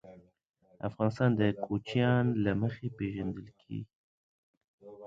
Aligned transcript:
افغانستان 0.89 1.29
د 1.39 1.41
کوچیان 1.65 2.25
له 2.43 2.51
مخې 2.61 2.87
پېژندل 2.97 3.47
کېږي. 3.61 3.87